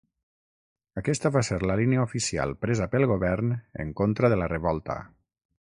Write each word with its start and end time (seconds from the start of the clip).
Aquesta 1.01 1.31
va 1.35 1.43
ser 1.49 1.59
la 1.71 1.75
línia 1.81 2.07
oficial 2.09 2.55
presa 2.65 2.89
pel 2.97 3.07
govern 3.15 3.55
en 3.85 3.95
contra 4.03 4.33
de 4.35 4.41
la 4.45 4.53
revolta. 4.59 4.99